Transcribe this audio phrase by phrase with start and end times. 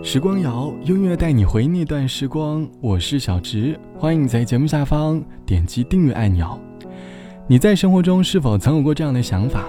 [0.00, 2.66] 时光谣，音乐带你回那段时光。
[2.80, 6.58] 我是小植，欢迎在节目下方点击订阅按钮。
[7.48, 9.64] 你在生活中是否曾有过这样的想法？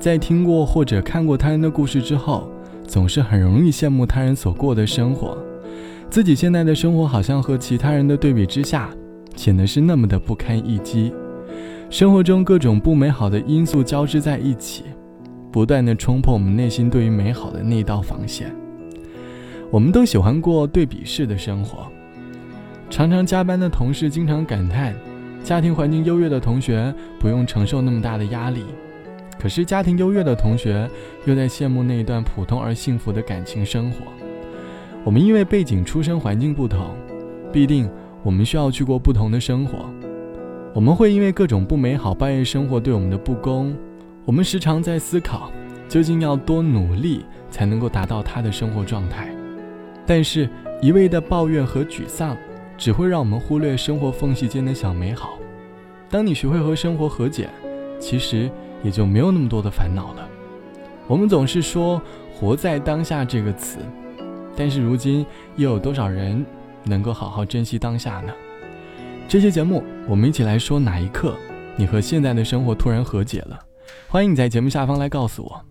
[0.00, 2.50] 在听过或者看过他人的故事之后，
[2.88, 5.38] 总是很容易羡慕他人所过的生活，
[6.10, 8.90] 自己现在的生活好像和其他人的对比之下，
[9.36, 11.14] 显得是那么的不堪一击。
[11.88, 14.82] 生活中各种不美好的因素交织在一起，
[15.52, 18.52] 不断的冲破我们内心对于美好的那道防线。
[19.72, 21.90] 我们都喜欢过对比式的生活，
[22.90, 24.94] 常常加班的同事经常感叹，
[25.42, 28.66] 家庭环境优越的同学不用承受那么大的压力，
[29.40, 30.86] 可是家庭优越的同学
[31.24, 34.00] 又在羡慕那一段普通而幸福的感情生活。
[35.04, 36.94] 我们因为背景、出身环境不同，
[37.50, 37.88] 必定
[38.22, 39.88] 我们需要去过不同的生活。
[40.74, 43.74] 我们会因为各种不美好抱怨生活对我们的不公。
[44.26, 45.50] 我们时常在思考，
[45.88, 49.31] 究竟要多努力才能够达到他的生活状态。
[50.06, 50.48] 但是，
[50.80, 52.36] 一味的抱怨和沮丧，
[52.76, 55.38] 只会让我们忽略生活缝隙间的小美好。
[56.10, 57.48] 当你学会和生活和解，
[58.00, 58.50] 其实
[58.82, 60.28] 也就没有那么多的烦恼了。
[61.06, 62.02] 我们总是说
[62.34, 63.78] “活在当下”这个词，
[64.56, 65.24] 但是如今
[65.56, 66.44] 又有多少人
[66.84, 68.32] 能够好好珍惜当下呢？
[69.28, 71.34] 这期节目，我们一起来说哪一刻，
[71.76, 73.58] 你和现在的生活突然和解了？
[74.08, 75.64] 欢迎你在节目下方来告诉我。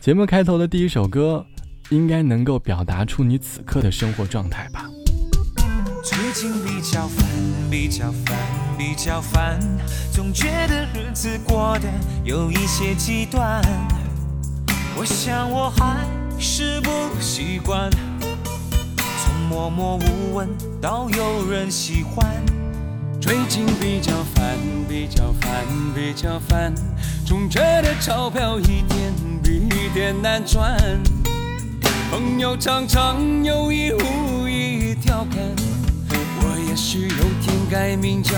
[0.00, 1.46] 节目开头的第一首歌。
[1.90, 4.88] 应该能够表达出你此刻的生活状态吧。
[6.02, 7.26] 最近比较烦，
[7.68, 8.36] 比较烦，
[8.78, 9.60] 比较烦，
[10.12, 11.88] 总觉得日子过得
[12.24, 13.60] 有一些极端。
[14.96, 16.06] 我想我还
[16.38, 17.90] 是不习惯，
[19.22, 20.48] 从默默无闻
[20.80, 22.24] 到有人喜欢。
[23.20, 24.56] 最近比较烦，
[24.88, 25.50] 比较烦，
[25.94, 26.72] 比较烦，
[27.26, 30.78] 总觉得钞票一点比一点难赚。
[32.10, 35.38] 朋友常常有意无意调侃，
[36.42, 38.32] 我也许有天改名叫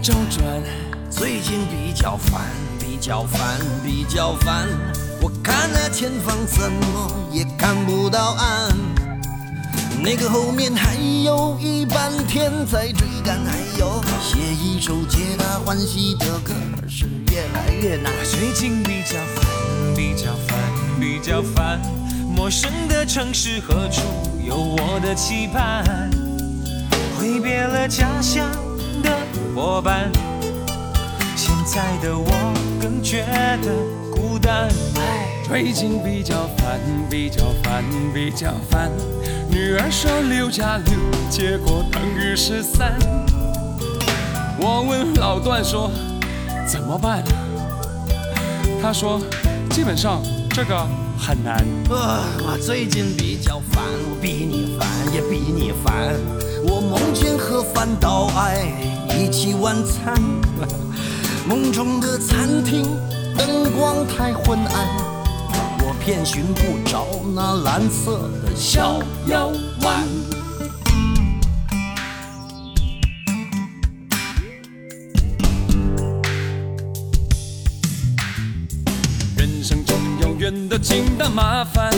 [0.00, 0.62] 周转。
[1.10, 2.42] 最近比较烦，
[2.78, 4.68] 比较烦，比较烦。
[5.20, 8.70] 我看那前方，怎么也看不到岸。
[10.00, 16.52] 那个后面还有一半天在追赶，还有写一首皆大欢喜的歌，
[16.88, 18.12] 是越来越难。
[18.22, 20.56] 最近比较烦，比较烦，
[21.00, 21.80] 比较烦。
[22.36, 24.02] 陌生的城市，何处
[24.46, 26.10] 有我的期盼？
[27.18, 28.46] 挥别了家乡
[29.02, 29.10] 的
[29.54, 30.12] 伙伴，
[31.34, 32.28] 现在的我
[32.78, 33.24] 更觉
[33.62, 33.72] 得
[34.14, 34.68] 孤单。
[35.48, 37.82] 最近比较烦，比较烦，
[38.12, 38.92] 比较烦。
[39.48, 40.94] 女儿说六加六，
[41.30, 42.98] 结果等于十三。
[44.60, 45.90] 我问老段说
[46.66, 47.24] 怎么办？
[48.82, 49.18] 他说
[49.70, 50.86] 基本上这个。
[51.18, 51.64] 很难。
[51.88, 56.14] 我最近比较烦，我比你烦也比你烦。
[56.68, 58.66] 我梦见和范岛爱
[59.08, 60.14] 一起晚餐，
[61.48, 62.84] 梦中的餐厅
[63.36, 64.88] 灯光太昏暗，
[65.82, 69.52] 我偏寻不着那蓝色的小药
[69.82, 70.25] 丸。
[80.76, 81.90] 的情的麻烦，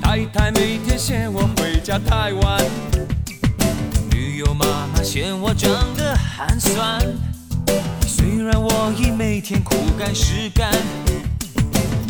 [0.00, 2.64] 太太每天嫌我回家太晚，
[4.10, 4.64] 女友妈
[4.94, 6.98] 妈嫌我长得寒酸。
[8.06, 10.72] 虽然我已每天苦干实干，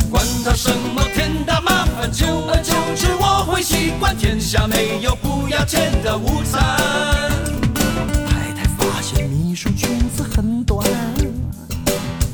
[0.09, 4.15] 管他什么天大麻烦，久而久之我会习惯。
[4.17, 6.61] 天下没有不要钱的午餐。
[8.29, 10.66] 太太发现秘书裙子很短。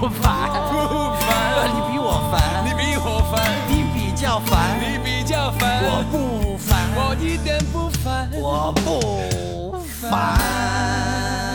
[0.00, 10.38] 不烦，不烦，你比我烦，你比我烦，你比较烦，你比较烦，我不烦，我一点不烦，我不烦。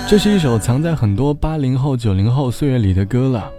[0.07, 3.51] 这是一首藏在很多八零后、九零后岁月里的歌了。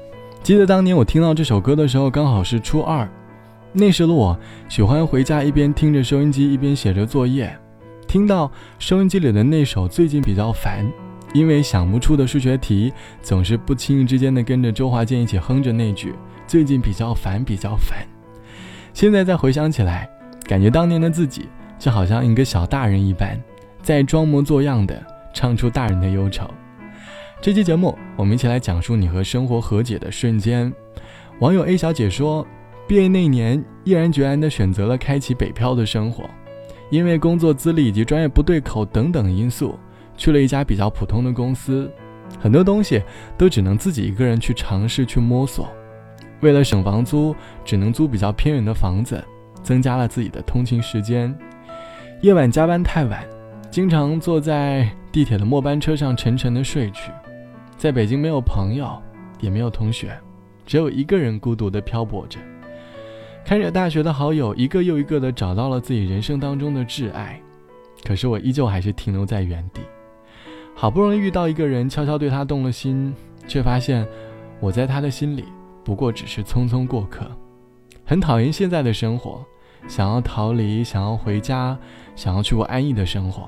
[0.42, 3.08] 记得当年我听到这首歌的时候，刚好是初二。
[3.72, 4.36] 那时的我
[4.68, 7.56] 喜欢回家一边听着收音机一边写着作业，
[8.08, 8.50] 听到
[8.80, 10.90] 收音机里的那首最近比较烦，
[11.32, 12.92] 因为想不出的数学题，
[13.22, 16.14] 总是不轻易之间的跟着周华健一起哼着那句
[16.46, 17.98] “最近比较烦，比较烦”。
[18.92, 20.08] 现在再回想起来，
[20.44, 21.48] 感觉当年的自己
[21.78, 23.40] 就好像一个小大人一般，
[23.80, 25.00] 在装模作样的
[25.32, 26.50] 唱出大人的忧愁。
[27.40, 30.72] 这期节目，我们一起来讲述你和生活和解的瞬间。
[31.38, 32.46] 网友 A 小姐说，
[32.86, 36.28] 毕业那年，毅然决然地选择了开启北漂的生活，
[36.90, 39.78] 因为工作资历以及专业不对口等等因素，
[40.20, 41.90] 去了一家比较普通的公司，
[42.38, 43.02] 很多东西
[43.38, 45.66] 都只能自己一个人去尝试去摸索。
[46.42, 47.34] 为了省房租，
[47.64, 49.24] 只能租比较偏远的房子，
[49.62, 51.34] 增加了自己的通勤时间。
[52.20, 53.26] 夜晚加班太晚，
[53.70, 57.10] 经常坐在地铁的末班车上沉沉的睡去。
[57.78, 59.00] 在北京没有朋友，
[59.40, 60.14] 也没有同学，
[60.66, 62.38] 只有一个人孤独的漂泊着，
[63.42, 67.40] 看着大学的好友一个又一个的找到了自己人生当中的挚爱，
[68.04, 69.80] 可是我依旧还是停留在原地。
[70.80, 73.14] 好不容易遇到一个人，悄悄对他动了心，
[73.46, 74.08] 却发现
[74.60, 75.44] 我在他的心里
[75.84, 77.30] 不过只是匆匆过客。
[78.02, 79.44] 很讨厌现在的生活，
[79.86, 81.76] 想要逃离，想要回家，
[82.16, 83.46] 想要去过安逸的生活。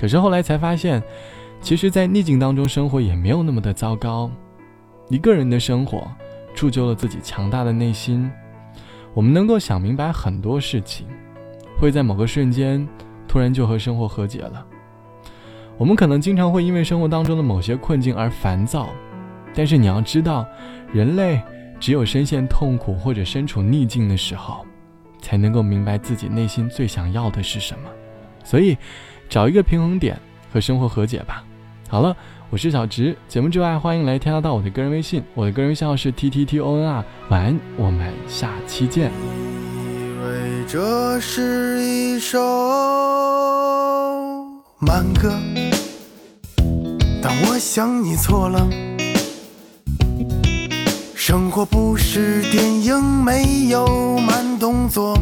[0.00, 1.02] 可是后来才发现。
[1.60, 4.30] 其实，在逆境当中生活也没有那么的糟糕。
[5.10, 6.10] 一个人的生活，
[6.54, 8.32] 铸就了自己强大的内心。
[9.12, 11.06] 我们能够想明白很多事情，
[11.78, 12.88] 会在某个瞬间，
[13.28, 14.66] 突然就和生活和解了。
[15.80, 18.90] 我们可能经常会因为生活当中的某些困境而烦躁，
[19.54, 20.46] 但是你要知道，
[20.92, 21.40] 人类
[21.80, 24.66] 只有深陷痛苦或者身处逆境的时候，
[25.22, 27.88] 才能够明白自己内心最想要的是什么。
[28.44, 28.76] 所以，
[29.26, 30.18] 找一个平衡点，
[30.52, 31.42] 和生活和解吧。
[31.88, 32.14] 好了，
[32.50, 33.16] 我是小直。
[33.26, 37.02] 节目之外，欢迎来添加到我的个人微信，我的个人微信号是 t t t o n r。
[37.30, 39.10] 晚安，我们下期见。
[39.10, 42.38] 以为这是一首
[44.82, 45.38] 慢歌，
[47.22, 48.66] 但我想你错了。
[51.14, 55.14] 生活不是电影，没有慢动作。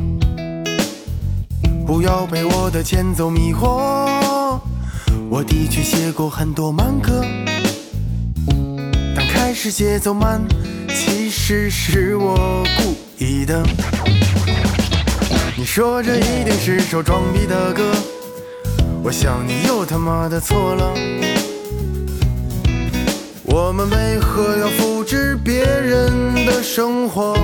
[1.85, 4.61] 不要被我的前奏迷惑。
[5.29, 7.25] 我的确写过很多慢歌，
[9.17, 10.41] 但开始节奏慢，
[10.89, 12.95] 其实是我故
[13.25, 13.61] 意的。
[15.57, 17.93] 你说这一定是首装逼的歌，
[19.09, 20.93] 我想你又他妈的错了。
[23.47, 27.35] 我们为何要复制别人的生活？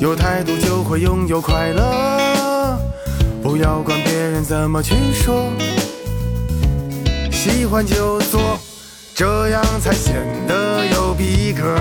[0.00, 2.76] 有态度就会拥有快乐，
[3.40, 5.48] 不要管别人怎么去说。
[7.30, 8.58] 喜欢就做，
[9.14, 10.16] 这样才显
[10.48, 11.78] 得有逼格。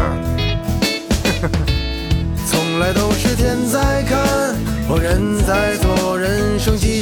[2.45, 4.55] 从来都是天在看，
[4.87, 5.86] 我人在做，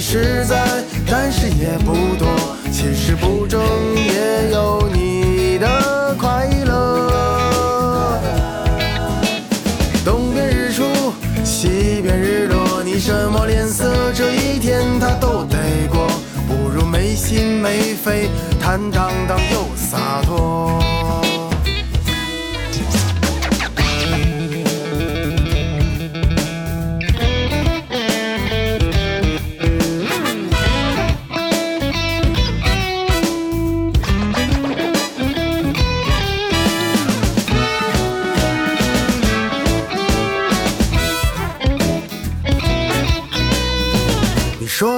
[0.08, 0.64] 实在，
[1.10, 2.28] 但是也不多。
[2.72, 3.60] 其实不争
[3.96, 8.22] 也有你的快乐。
[10.06, 10.84] 东边日出，
[11.44, 15.58] 西边日落，你什么脸色，这一天他都得
[15.90, 16.08] 过。
[16.48, 18.30] 不如没心没肺。
[18.62, 19.65] 坦荡荡又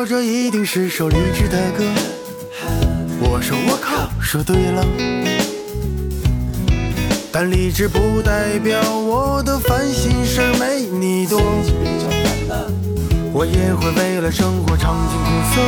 [0.07, 1.83] 这一定是首励志的歌。
[3.19, 4.85] 我说我靠，说对了，
[7.29, 11.41] 但励志不代表我的烦心事没你多。
[13.33, 15.61] 我也会为了生活尝尽苦涩，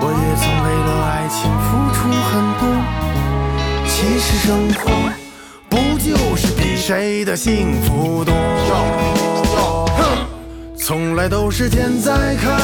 [0.00, 1.66] 我也曾为了爱情付
[1.96, 2.62] 出很多。
[3.88, 4.84] 其实生活
[5.68, 8.32] 不就是比谁的幸福多？
[10.86, 12.54] 从来都是天在看，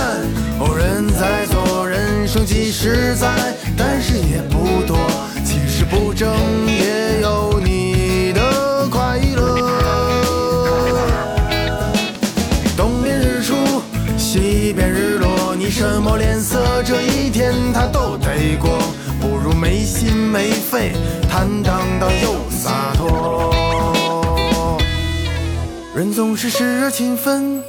[0.60, 3.28] 哦人在做，人生几十载，
[3.76, 4.96] 但是也不多。
[5.44, 6.32] 其实不争
[6.68, 9.56] 也有你的快乐。
[12.76, 13.56] 东边日出，
[14.16, 18.78] 西边日落，你什么脸色，这一天他都得过。
[19.20, 20.92] 不如没心没肺，
[21.28, 23.50] 坦荡荡又洒脱。
[25.96, 27.62] 人总是时而勤奋，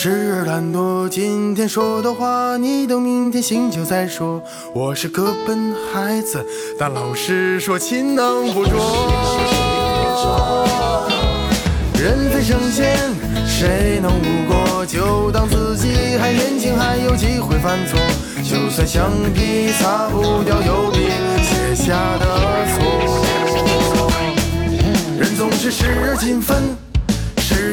[0.00, 1.08] 时而懒惰。
[1.08, 4.40] 今天说的话，你等明天醒酒再说。
[4.72, 6.46] 我是个笨孩子，
[6.78, 8.78] 但老师说勤能补拙。
[12.00, 12.96] 人非圣贤，
[13.44, 14.86] 谁能无过？
[14.86, 17.98] 就当自己还年轻，还有机会犯错。
[18.44, 21.08] 就算橡皮擦不掉油笔
[21.42, 22.24] 写下的
[22.70, 22.78] 错。
[25.18, 26.62] 人总是时而勤奋，